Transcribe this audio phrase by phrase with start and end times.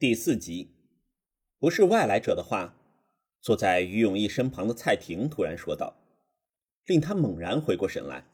[0.00, 0.70] 第四集，
[1.58, 2.76] 不是外来者的话，
[3.40, 5.96] 坐在于永义身旁的蔡婷突然说道，
[6.86, 8.24] 令他猛然回过神来。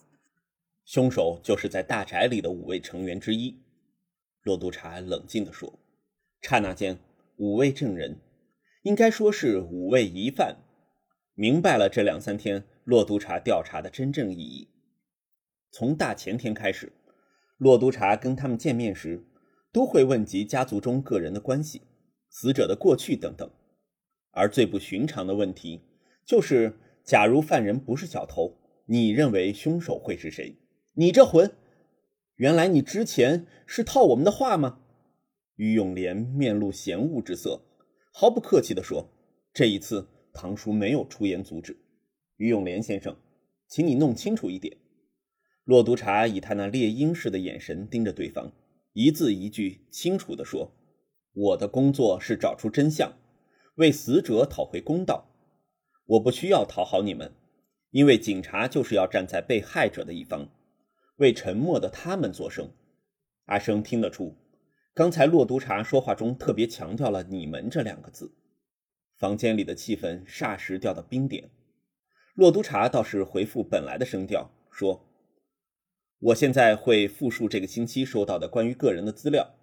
[0.85, 3.63] 凶手就是在大宅里的五位成员之一。
[4.43, 5.79] 骆督察冷静地说。
[6.43, 6.99] 刹那间，
[7.39, 8.21] 五位证人，
[8.83, 10.59] 应该说是五位疑犯，
[11.33, 14.69] 明白了这两三天骆督察调查的真正意义。
[15.71, 16.93] 从大前天开始，
[17.57, 19.25] 骆督察跟他们见面时。
[19.75, 21.83] 都会问及家族中个人的关系、
[22.29, 23.51] 死者的过去等等，
[24.31, 25.81] 而最不寻常的问题
[26.25, 28.57] 就是：假如犯人不是小偷，
[28.87, 30.55] 你认为凶手会是谁？
[30.93, 31.51] 你这混，
[32.37, 34.79] 原来你之前是套我们的话吗？
[35.57, 37.61] 于永莲面露嫌恶之色，
[38.13, 39.11] 毫不客气地说
[39.53, 41.77] ：“这一次，唐叔没有出言阻止。
[42.37, 43.17] 于永莲先生，
[43.67, 44.77] 请你弄清楚一点。”
[45.65, 48.53] 骆督察以他那猎鹰似的眼神盯着对方。
[48.95, 50.73] 一字一句清楚地说
[51.35, 53.13] ：“我的工作是找出真相，
[53.75, 55.33] 为死者讨回公道。
[56.07, 57.35] 我不需要讨好你们，
[57.91, 60.49] 因为警察就是要站在被害者的一方，
[61.17, 62.71] 为沉默的他们作声。”
[63.47, 64.37] 阿生听得出，
[64.95, 68.33] 刚才骆督察说话中特别强调了“你们”这两个字，
[69.17, 71.51] 房间里的气氛霎时掉到冰点。
[72.35, 75.11] 骆督察倒是回复本来的声调说。
[76.25, 79.57] 我现在会复述这个星期收到的关于个人的资料。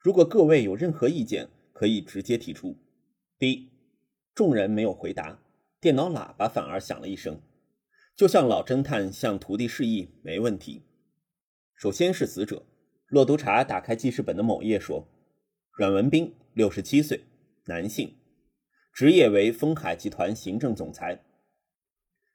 [0.00, 2.76] 如果各位有任何意见，可以直接提出。
[3.38, 3.70] 第一，
[4.34, 5.40] 众人没有回答，
[5.80, 7.40] 电脑喇叭反而响了一声，
[8.16, 10.82] 就像老侦探向徒弟示意，没问题。
[11.76, 12.66] 首先是死者，
[13.06, 15.06] 骆督察打开记事本的某页说
[15.78, 17.20] ：“阮文斌，六十七岁，
[17.66, 18.16] 男性，
[18.92, 21.22] 职业为丰海集团行政总裁。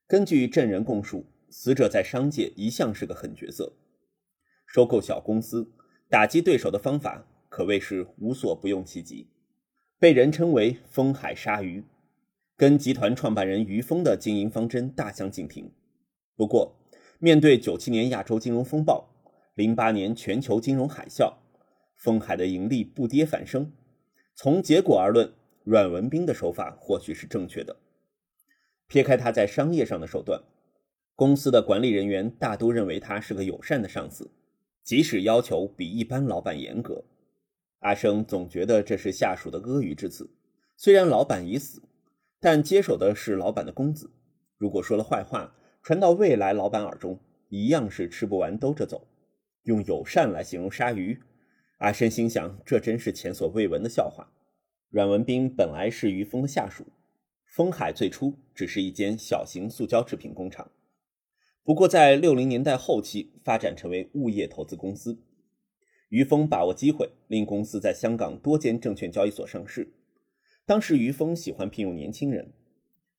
[0.07, 3.73] 根据证人供述。”死者在商界一向是个狠角色，
[4.65, 5.71] 收购小公司、
[6.07, 9.27] 打击对手的方法可谓是无所不用其极，
[9.97, 11.83] 被人称为“风海鲨鱼”，
[12.55, 15.71] 跟集团创办人于峰的经营方针大相径庭。
[16.35, 16.75] 不过，
[17.17, 19.09] 面对九七年亚洲金融风暴、
[19.55, 21.33] 零八年全球金融海啸，
[21.95, 23.73] 风海的盈利不跌反升。
[24.35, 25.33] 从结果而论，
[25.63, 27.75] 阮文斌的手法或许是正确的。
[28.87, 30.43] 撇开他在商业上的手段。
[31.19, 34.31] 公司的管理人员大都认为他是个友善的上司，
[34.85, 37.03] 即使要求比一般老板严格，
[37.79, 40.29] 阿生总觉得这是下属的阿谀之词。
[40.77, 41.81] 虽然老板已死，
[42.39, 44.09] 但接手的是老板的公子，
[44.57, 45.53] 如果说了坏话，
[45.83, 47.19] 传到未来老板耳中，
[47.49, 49.05] 一样是吃不完兜着走。
[49.63, 51.19] 用友善来形容鲨鱼，
[51.79, 54.31] 阿生心想，这真是前所未闻的笑话。
[54.89, 56.85] 阮文斌本来是于峰的下属，
[57.45, 60.71] 丰海最初只是一间小型塑胶制品工厂。
[61.69, 65.19] 不过，在六零年代后期发展成为物业投资公司，
[66.09, 69.93] 于峰把握机会，令公司在香港多间证券交易所上市。
[70.65, 72.53] 当时，于峰喜欢聘用年轻人，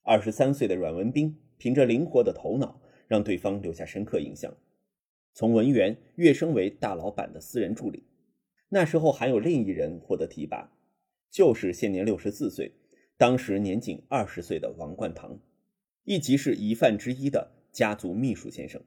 [0.03, 4.53] 二十三岁的阮文斌凭着灵活的头脑，让对方留下深刻印象，
[5.33, 8.03] 从文员跃升为大老板的私人助理。
[8.71, 10.72] 那时候还有另一人获得提拔，
[11.31, 12.72] 就是现年六十四岁，
[13.16, 15.39] 当时年仅二十岁的王冠堂，
[16.03, 17.53] 亦即是疑犯之一的。
[17.73, 18.83] 家族秘书先生，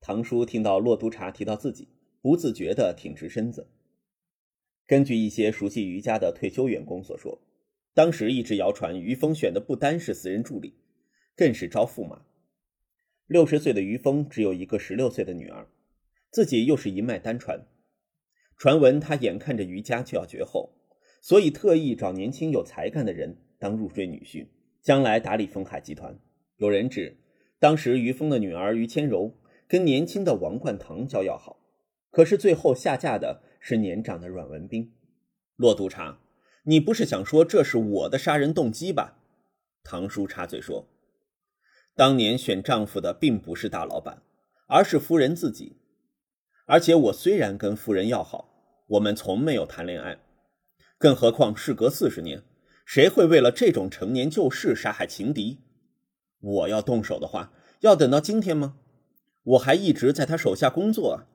[0.00, 1.88] 唐叔听到骆督察提到自己，
[2.20, 3.68] 不自觉地挺直身子。
[4.86, 7.40] 根据一些熟悉瑜伽的退休员工所说，
[7.92, 10.74] 当时一直谣传于峰选的不单是私人助理，
[11.34, 12.24] 更是招驸马。
[13.26, 15.66] 六十岁的于峰只有一个十六岁的女儿，
[16.30, 17.66] 自己又是一脉单传，
[18.56, 20.72] 传闻他眼看着于家就要绝后，
[21.20, 24.46] 所以特意找年轻有才干的人当入赘女婿，
[24.80, 26.16] 将来打理丰海集团。
[26.58, 27.16] 有人指。
[27.62, 29.36] 当时于峰的女儿于千柔
[29.68, 31.60] 跟年轻的王冠堂交要好，
[32.10, 34.92] 可是最后下嫁的是年长的阮文斌。
[35.54, 36.18] 骆督察，
[36.64, 39.16] 你不是想说这是我的杀人动机吧？
[39.84, 40.88] 唐叔插嘴说
[41.94, 44.24] ：“当年选丈夫的并不是大老板，
[44.66, 45.76] 而是夫人自己。
[46.66, 50.18] 而且我虽然跟夫人要好，我们从没有谈恋爱。
[50.98, 52.42] 更何况事隔四十年，
[52.84, 55.60] 谁会为了这种陈年旧事杀害情敌？”
[56.42, 58.76] 我要动手的话，要等到今天吗？
[59.42, 61.26] 我还一直在他手下工作啊。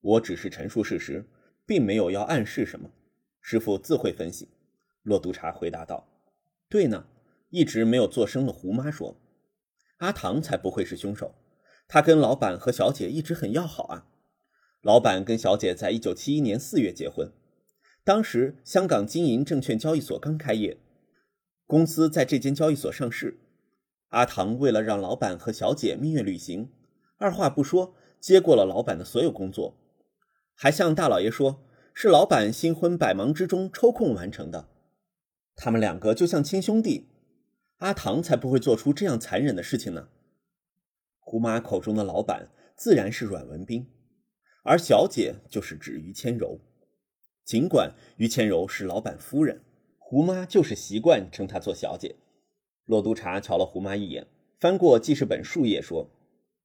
[0.00, 1.24] 我只是陈述事实，
[1.64, 2.90] 并没有要暗示什么。
[3.40, 4.48] 师傅自会分析。
[5.02, 6.06] 骆督察回答道
[6.68, 7.06] ：“对呢。”
[7.50, 9.16] 一直没有做声的胡妈说
[9.98, 11.36] ：“阿唐才不会是凶手，
[11.86, 14.08] 他跟老板和小姐一直很要好啊。
[14.82, 17.32] 老板跟小姐在一九七一年四月结婚，
[18.02, 20.78] 当时香港经营证券交易所刚开业，
[21.64, 23.38] 公司在这间交易所上市。”
[24.14, 26.70] 阿唐为了让老板和小姐蜜月旅行，
[27.18, 29.76] 二话不说接过了老板的所有工作，
[30.54, 34.68] 还向大老爷说是老板新婚百忙之中抽空完成的。
[35.56, 37.08] 他们两个就像亲兄弟，
[37.78, 40.08] 阿唐才不会做出这样残忍的事情呢。
[41.18, 43.88] 胡妈口中的老板自然是阮文斌，
[44.62, 46.60] 而小姐就是指于谦柔。
[47.44, 49.64] 尽管于谦柔是老板夫人，
[49.98, 52.14] 胡妈就是习惯称她做小姐。
[52.86, 54.26] 骆督察瞧了胡妈一眼，
[54.60, 56.10] 翻过记事本数页，说：“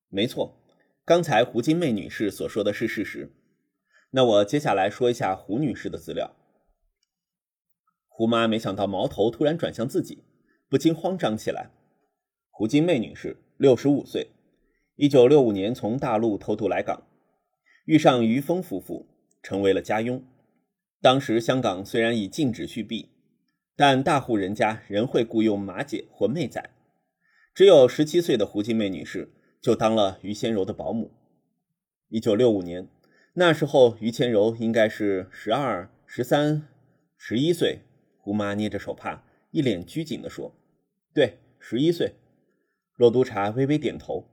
[0.10, 0.58] 没错，
[1.06, 3.32] 刚才胡金妹女士所说的是事实。
[4.12, 6.36] 那我接下来说一下胡女士的资料。”
[8.08, 10.24] 胡妈没想到矛头突然转向自己，
[10.68, 11.70] 不禁慌张起来。
[12.50, 14.28] 胡金妹女士，六十五岁，
[14.96, 17.08] 一九六五年从大陆偷渡来港，
[17.86, 19.08] 遇上于峰夫妇，
[19.42, 20.22] 成为了家佣。
[21.02, 23.08] 当时香港虽然已禁止续币，
[23.82, 26.70] 但大户人家仍会雇佣马姐或妹仔。
[27.56, 29.32] 只有十七岁的胡金妹女士
[29.62, 31.14] 就当了于仙柔的保姆。
[32.10, 32.90] 一九六五年，
[33.36, 36.68] 那时候于谦柔应该是十二、十三、
[37.16, 37.84] 十一岁。
[38.18, 40.54] 胡妈捏着手帕，一脸拘谨地说
[41.16, 42.16] ：“对，十一岁。”
[43.00, 44.28] 骆督察微微点头。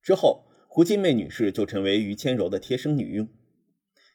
[0.00, 3.28] 之后，胡金妹女士就成为于谦柔的贴身女佣，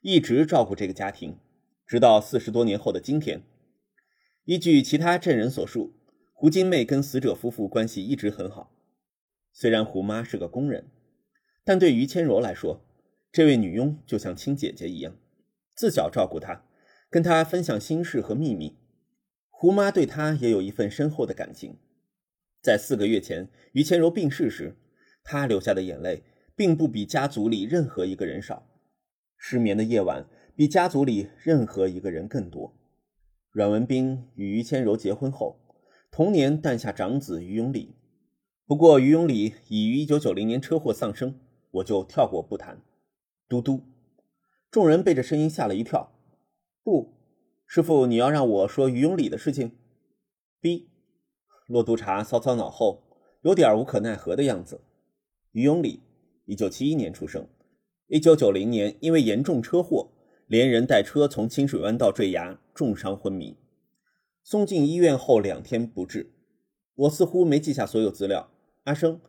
[0.01, 1.37] 一直照顾这个家庭，
[1.85, 3.43] 直到四十多年后的今天。
[4.45, 5.93] 依据其他证人所述，
[6.33, 8.75] 胡金妹跟死者夫妇关系一直很好。
[9.53, 10.91] 虽然胡妈是个工人，
[11.63, 12.85] 但对于千柔来说，
[13.31, 15.15] 这位女佣就像亲姐姐一样，
[15.73, 16.65] 自小照顾她，
[17.09, 18.75] 跟她分享心事和秘密。
[19.49, 21.77] 胡妈对她也有一份深厚的感情。
[22.61, 24.75] 在四个月前，于千柔病逝时，
[25.23, 26.23] 她流下的眼泪
[26.53, 28.67] 并不比家族里任何一个人少，
[29.37, 32.77] 失眠的夜晚比家族里任何一个人更多。
[33.53, 35.59] 阮文斌与于谦柔结婚后，
[36.09, 37.93] 同年诞下长子于永礼。
[38.65, 41.39] 不过，于永礼已于一九九零年车祸丧生，
[41.69, 42.81] 我就跳过不谈。
[43.47, 43.83] 嘟嘟，
[44.71, 46.11] 众人被这声音吓了一跳。
[46.81, 47.13] 不。
[47.67, 49.73] 师傅，你要让我说于永礼的事情
[50.59, 50.89] ？B，
[51.67, 53.03] 骆督察搔搔脑后，
[53.43, 54.81] 有点无可奈何的样子。
[55.51, 56.01] 于永礼，
[56.45, 57.47] 一九七一年出生，
[58.07, 60.09] 一九九零年因为严重车祸，
[60.47, 63.57] 连人带车从清水湾道坠崖，重伤昏迷，
[64.43, 66.31] 送进医院后两天不治。
[66.95, 68.51] 我似乎没记下所有资料。
[68.83, 69.19] 阿生，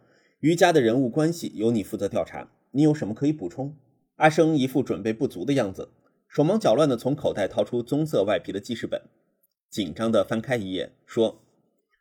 [0.40, 3.76] 余家的人物关系由你负责调查，你有什么可以补充？
[4.16, 5.90] 阿生一副准备不足的样子。
[6.28, 9.00] 手忙脚乱地从口袋掏出棕色外皮的记事本，
[9.70, 11.40] 紧张地翻开一页，说：“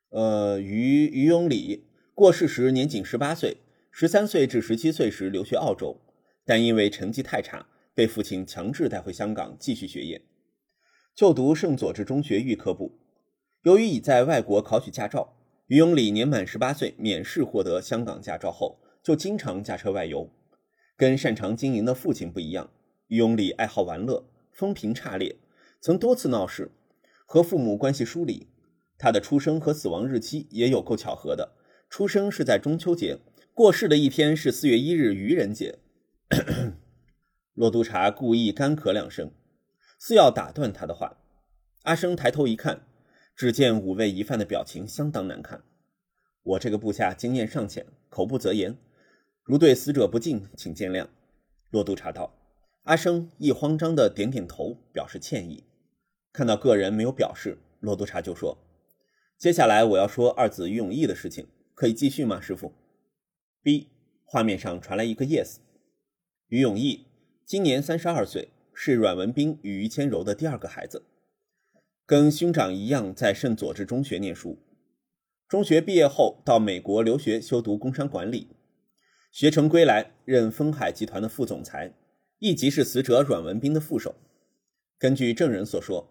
[0.09, 1.85] 呃，于于永礼
[2.15, 3.57] 过世时年仅十八岁，
[3.91, 6.01] 十三岁至十七岁时留学澳洲，
[6.45, 10.21] 但因为成绩太差，被父亲强制带回香港继续学业，
[11.15, 12.99] 就读圣佐治中学预科部。
[13.63, 15.37] 由于已在外国考取驾照，
[15.67, 20.29] 于永礼年满十八岁免试获得香港驾照后，就经常驾车外游，
[20.97, 22.71] 跟擅长经营的父亲不一样。”
[23.07, 25.35] 于永礼爱好玩乐，风评差劣，
[25.79, 26.71] 曾多次闹事，
[27.25, 28.47] 和父母关系疏离。
[28.97, 31.53] 他的出生和死亡日期也有够巧合的，
[31.89, 33.19] 出生是在中秋节，
[33.53, 35.77] 过世的一天是四月一日愚人节。
[37.53, 39.31] 骆督察故意干咳两声，
[39.99, 41.17] 似要打断他的话。
[41.83, 42.87] 阿生抬头一看，
[43.35, 45.63] 只见五位疑犯的表情相当难看。
[46.41, 48.75] 我这个部下经验尚浅，口不择言，
[49.43, 51.07] 如对死者不敬，请见谅。
[51.69, 52.33] 骆督察道。
[52.83, 55.63] 阿生一慌张的点点头，表示歉意。
[56.31, 58.57] 看到个人没有表示，骆督察就说
[59.37, 62.73] ：“接下来我要说二子于永义的事情，可以继续吗，师傅
[63.61, 63.89] ？”B
[64.25, 65.57] 画面上传来一个 yes。
[66.47, 67.05] 于永义
[67.45, 71.03] 今年三十二岁，是阮文斌与于谦柔的第二个孩子，
[72.05, 74.57] 跟兄长一样在圣佐治中学念书。
[75.49, 78.47] 中学毕业后到美国留学修读工商管理，
[79.29, 81.93] 学成归来任丰海集团的副总裁。
[82.39, 84.15] 亦即是死者阮文斌的副手。
[84.97, 86.09] 根据证人所说，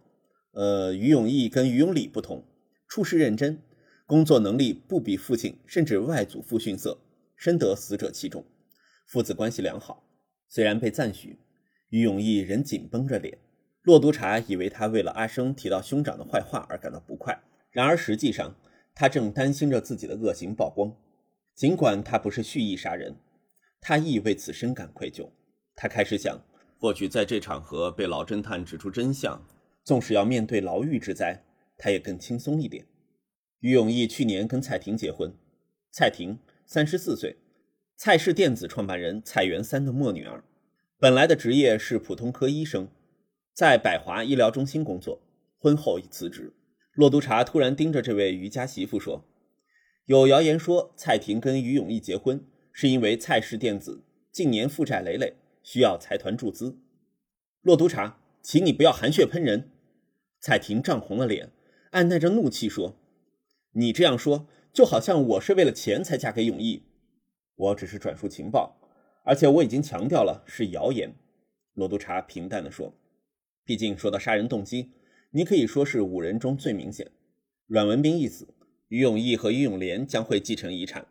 [0.53, 2.45] 呃，于永义跟于永礼不同，
[2.87, 3.59] 处事认真，
[4.07, 6.99] 工作能力不比父亲甚至外祖父逊色，
[7.37, 8.45] 深得死者器重，
[9.07, 10.05] 父子关系良好。
[10.54, 11.38] 虽然被赞许，
[11.88, 13.38] 于永义仍紧绷着脸。
[13.85, 18.54] 骆督察以为他为了阿生提到兄长的坏话而感到不快，然而实际上
[18.94, 20.94] 他正担心着自己的恶行曝光。
[21.54, 23.16] 尽管他不是蓄意杀人，
[23.80, 25.26] 他亦为此深感愧疚。
[25.75, 26.38] 他开始想，
[26.78, 29.42] 或许在这场合被老侦探指出真相，
[29.82, 31.42] 纵使要面对牢狱之灾，
[31.78, 32.85] 他也更轻松一点。
[33.61, 35.35] 于永义去年跟蔡婷结婚，
[35.90, 37.38] 蔡婷三十四岁，
[38.04, 40.42] 蔡氏电子创办人蔡元三的末女儿，
[40.99, 42.88] 本来的职业是普通科医生，
[43.54, 45.23] 在百华医疗中心工作，
[45.56, 46.52] 婚后已辞职。
[46.94, 49.25] 骆督察突然盯着这位于家媳妇说
[50.06, 56.80] ：“有谣言说蔡婷跟于永义结婚，是因为蔡氏电子近年负债累累。”需要财团注资，
[57.61, 59.71] 骆督察，请你不要含血喷人。
[60.40, 61.52] 蔡婷涨红了脸，
[61.92, 62.97] 按耐着怒气说
[63.75, 66.82] ：“你这样说，就好像我是为了钱才嫁给永义。
[67.56, 68.76] 我只是转述情报，
[69.25, 71.14] 而且我已经强调了是谣言。”
[71.75, 72.94] 罗督察平淡地说
[73.64, 74.92] ：“毕竟说到杀人动机，
[75.30, 77.11] 你可以说是五人中最明显。
[77.66, 78.49] 阮文斌一死，
[78.88, 81.06] 于永义和于永莲将会继承遗产。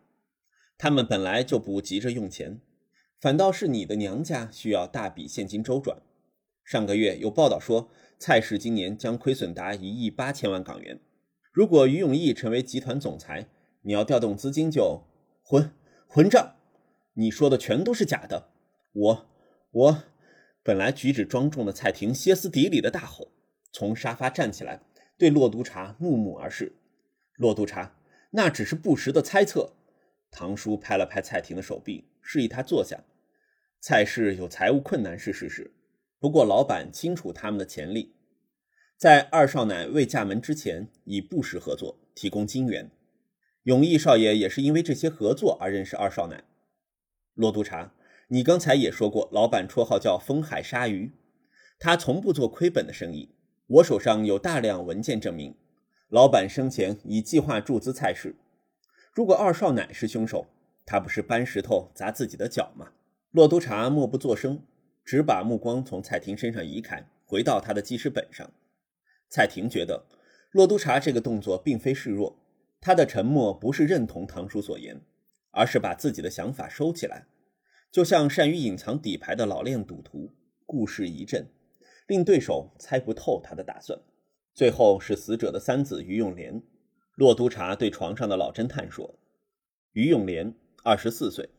[0.78, 2.60] 他们本来就不急着用钱，
[3.20, 6.02] 反倒是你的娘家需要大笔现金周转。
[6.64, 7.90] 上个月有报道说。”
[8.24, 11.00] 蔡氏今年将亏损达一亿八千万港元。
[11.50, 13.48] 如果于永义成为集团总裁，
[13.80, 15.02] 你要调动资金就
[15.42, 15.72] 混
[16.14, 16.56] 混账！
[17.14, 18.50] 你说的全都是假的。
[18.92, 19.30] 我
[19.70, 20.02] 我
[20.62, 23.32] 本来举止庄重的蔡婷歇斯底里的大吼，
[23.72, 24.82] 从沙发站起来，
[25.16, 26.76] 对骆督察怒目而视。
[27.36, 27.96] 骆督察，
[28.32, 29.72] 那只是不实的猜测。
[30.30, 33.02] 唐叔拍了拍蔡婷的手臂，示意他坐下。
[33.80, 35.72] 蔡氏有财务困难是事实。
[36.20, 38.14] 不过，老板清楚他们的潜力，
[38.98, 42.90] 在二少奶未嫁门之前，以布什合作提供金元。
[43.64, 46.44] 永义少爷也是因为这些合作而认识二少奶。
[47.34, 47.92] 骆督察，
[48.28, 51.12] 你刚才也说过，老板绰号叫风海鲨鱼，
[51.78, 53.30] 他从不做亏本的生意。
[53.66, 55.54] 我手上有大量文件证明，
[56.08, 58.34] 老板生前已计划注资蔡氏。
[59.14, 60.48] 如果二少奶是凶手，
[60.84, 62.92] 他不是搬石头砸自己的脚吗？
[63.30, 64.62] 骆督察默不作声。
[65.04, 68.48] 只把目光从蔡婷身上移开，回到他的记事本上。
[69.28, 70.06] 蔡婷觉得
[70.52, 72.38] 骆督察这个动作并非示弱，
[72.82, 75.00] 他的沉默不是认同堂叔所言，
[75.52, 77.28] 而是把自己的想法收起来，
[77.92, 80.32] 就像善于隐藏底牌的老练赌徒，
[80.66, 81.48] 故事一阵，
[82.08, 83.96] 令对手猜不透他的打算。
[84.52, 86.60] 最后是死者的三子于永莲。
[87.14, 89.14] 骆督察对床上的老侦探说
[89.94, 91.50] ：“于永莲，二十四岁，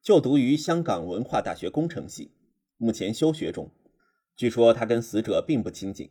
[0.00, 2.32] 就读于香港文化大学工程系。”
[2.78, 3.70] 目前休学中，
[4.34, 6.10] 据说他跟死者并不亲近，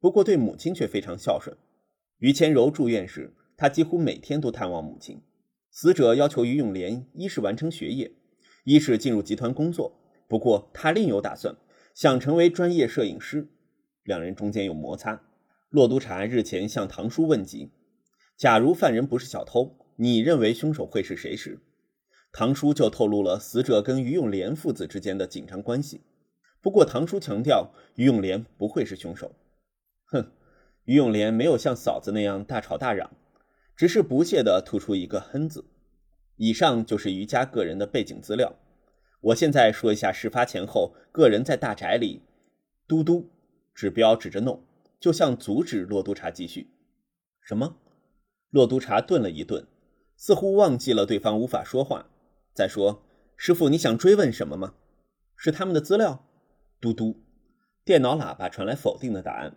[0.00, 1.54] 不过对母亲却非常孝顺。
[2.18, 5.22] 于千柔住院时，他几乎每天都探望母亲。
[5.70, 8.12] 死者要求于永莲一是完成学业，
[8.64, 9.92] 一是进入集团工作。
[10.28, 11.56] 不过他另有打算，
[11.94, 13.48] 想成为专业摄影师。
[14.04, 15.22] 两人中间有摩擦。
[15.68, 17.70] 骆督察日前向堂叔问及
[18.38, 21.60] ：“假如犯人不是小偷，你认为凶手会是谁？”时，
[22.32, 26.02] 唐叔就透露了死者跟于永莲父子之间的紧张关系，
[26.62, 29.32] 不过唐叔强调于永莲不会是凶手。
[30.04, 30.30] 哼，
[30.84, 33.10] 于永莲没有像嫂子那样大吵大嚷，
[33.76, 35.66] 只是不屑地吐出一个“哼”字。
[36.36, 38.56] 以上就是于家个人的背景资料。
[39.20, 42.22] 我现在说一下事发前后个人在大宅里。
[42.86, 43.30] 嘟嘟，
[43.74, 44.64] 指标指着弄，
[45.00, 46.70] 就像阻止骆督察继续。
[47.40, 47.76] 什么？
[48.50, 49.66] 骆督察顿了一顿，
[50.16, 52.08] 似乎忘记了对方无法说话。
[52.54, 53.02] 再说，
[53.36, 54.74] 师傅，你想追问什么吗？
[55.36, 56.24] 是他们的资料。
[56.80, 57.24] 嘟嘟，
[57.84, 59.56] 电脑喇叭传来否定的答案。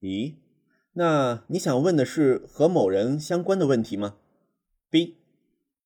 [0.00, 0.34] 咦，
[0.98, 4.16] 那你想问的是和某人相关的问题吗
[4.88, 5.18] ？B，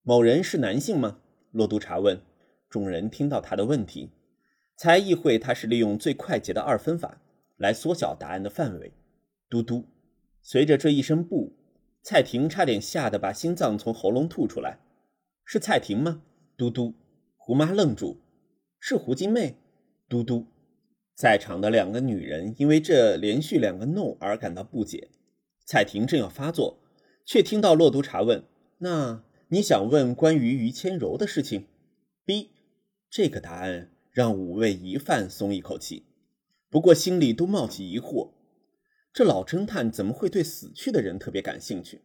[0.02, 1.18] 某人是男性吗？
[1.50, 2.20] 骆督察问。
[2.68, 4.12] 众人听到他的问题，
[4.76, 7.20] 才意会他是利用最快捷的二分法
[7.56, 8.92] 来缩小答案的范围。
[9.48, 9.84] 嘟嘟，
[10.42, 11.54] 随着这一声不，
[12.04, 14.78] 蔡婷差点吓得把心脏从喉咙吐出来。
[15.44, 16.22] 是蔡婷吗？
[16.56, 16.94] 嘟嘟，
[17.36, 18.18] 胡妈愣住，
[18.78, 19.56] 是胡金妹。
[20.08, 20.46] 嘟嘟，
[21.20, 25.10] 在场的两个女人因为这连续两个 no 而感到不解。
[25.66, 26.78] 蔡婷正要发作，
[27.26, 28.44] 却听到骆督察问
[28.80, 31.66] ：“那你想问关于于千柔的事情
[32.24, 32.52] ？”B，
[33.10, 36.04] 这个答案让五位疑犯松一口气，
[36.70, 38.30] 不过心里都冒起疑惑：
[39.12, 42.00] 这老侦探怎么会对死去的人特别感兴趣？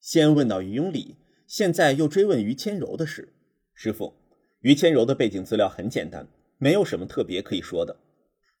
[0.00, 3.34] 先问到于永礼，现在又追问于千柔的事。
[3.74, 4.14] 师傅，
[4.60, 7.98] 于千柔的背景资料很简单，没有什么特别可以说的。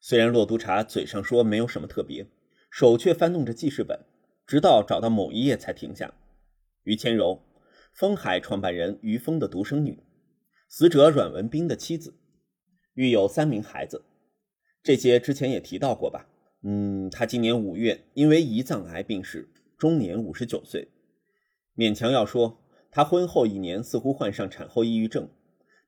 [0.04, 2.26] 虽然骆督察嘴上说没有什么特别，
[2.72, 4.04] 手却翻动着记事本，
[4.44, 6.12] 直到找到某一页才停下。
[6.82, 7.40] 于千柔，
[7.94, 10.02] 风海创办人于峰的独生女，
[10.68, 12.16] 死者阮文斌的妻子，
[12.94, 14.04] 育有三名孩子。
[14.82, 16.28] 这些之前也提到过吧？
[16.64, 20.88] 嗯，他今年五月因为胰脏癌病逝，终年五十九岁。
[21.76, 22.58] 勉强要说。
[22.94, 25.30] 他婚后一年似乎患上产后抑郁症，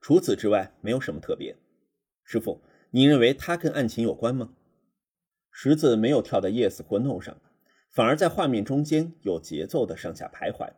[0.01, 1.55] 除此之外没有什么特别。
[2.25, 2.63] 师傅，
[2.95, 4.55] 你认为他跟案情有关吗？
[5.51, 7.37] 十字没有跳到 yes 或 no 上，
[7.91, 10.75] 反而在画面中间有节奏的上下徘徊。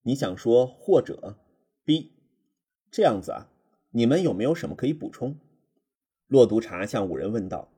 [0.00, 1.36] 你想说或者
[1.84, 2.12] B？
[2.90, 3.50] 这样子啊？
[3.90, 5.38] 你们有没有什么可以补充？
[6.26, 7.70] 骆督察向五人问道。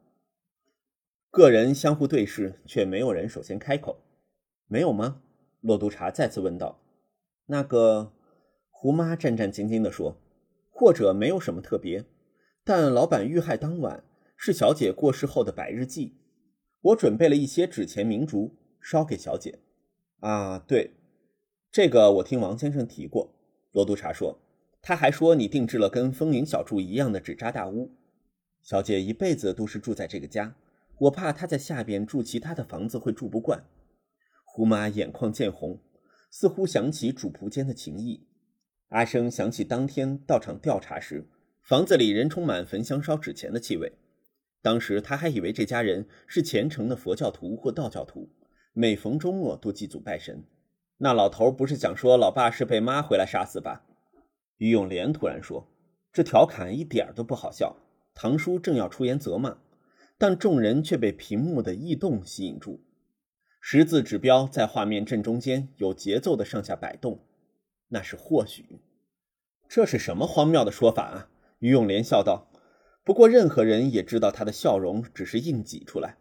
[1.33, 4.05] 个人相互对视，却没有人首先开口。
[4.69, 5.21] 没有吗？
[5.61, 6.81] 骆督察再次问道。
[7.47, 8.13] 那个
[8.71, 10.17] 胡妈战战兢兢地说
[10.71, 12.05] ：“或者没有什么特别，
[12.65, 14.03] 但老板遇害当晚，
[14.37, 16.17] 是小姐过世后的百日祭。
[16.81, 19.59] 我准备了一些纸钱明烛，烧给小姐。
[20.21, 20.93] 啊，对，
[21.71, 23.35] 这个我听王先生提过。
[23.73, 24.39] 罗督察说，
[24.81, 27.93] 他还说你定制了跟风铃小筑一样的纸扎大屋。
[28.63, 30.57] 小姐一辈子都是住在这个家，
[31.01, 33.65] 我怕她在下边住其他的房子会住不惯。
[34.45, 35.81] 胡妈眼眶渐红，
[36.31, 38.27] 似乎想起主仆间的情谊。
[38.89, 41.27] 阿生想起当天到场调查时，
[41.65, 43.95] 房子里仍充满焚香烧纸钱的气味。
[44.61, 48.29] 当时他还以为这家人是虔诚的佛教徒或道教徒，
[48.75, 50.45] 每逢周末都祭祖拜神。
[50.99, 53.87] 那老头不是想说老爸是被妈回来杀死吧？
[54.59, 55.67] 于永莲突然说
[56.13, 57.77] ：“这调侃一点都不好笑。”
[58.15, 59.57] 唐叔正要出言责骂，
[60.19, 62.85] 但众人却被屏幕的异动吸引住。
[63.59, 67.21] 十字指标在画面正中间有节奏的上下摆动，
[67.89, 68.81] 那是或许。
[69.67, 71.31] 这是什么荒谬的说法啊？
[71.65, 72.51] 于永莲笑道。
[73.05, 76.19] 不过，任何人也知道他的笑容只是硬挤出来。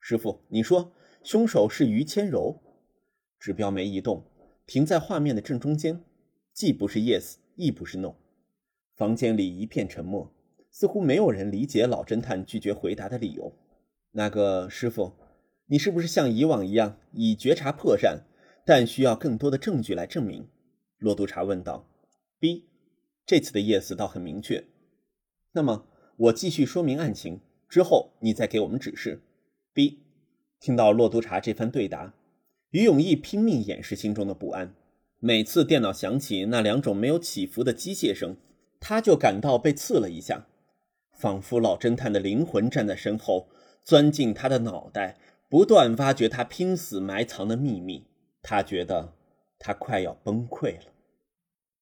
[0.00, 0.90] 师傅，你说
[1.22, 2.62] 凶手是于谦柔？
[3.38, 4.24] 指标没移动，
[4.64, 6.02] 停在画面的正中间，
[6.54, 8.14] 既不是 yes，亦不是 no。
[8.96, 10.34] 房间里一片沉默，
[10.70, 13.54] 似乎没有人理解老侦探拒绝回答的理由。
[14.12, 15.12] 那个师傅，
[15.66, 18.20] 你是不是像以往一样以觉察破绽，
[18.64, 20.48] 但需要更多的证据来证明？
[20.96, 21.86] 骆督察问道。
[22.38, 22.70] B，
[23.26, 24.64] 这次的意思倒很明确。
[25.52, 25.86] 那么。
[26.16, 29.20] 我继续说明案情之后，你再给我们指示。
[29.72, 29.98] B，
[30.60, 32.14] 听到骆督察这番对答，
[32.70, 34.76] 于永义拼命掩饰心中的不安。
[35.18, 38.36] 每次电脑响起那两种没有起伏的机械声，
[38.78, 40.46] 他就感到被刺了一下，
[41.10, 43.48] 仿佛老侦探的灵魂站在身后，
[43.82, 48.06] 钻进他的脑袋，不断挖掘他拼死埋藏的秘密。
[48.40, 49.14] 他觉得
[49.58, 50.93] 他快要崩溃了。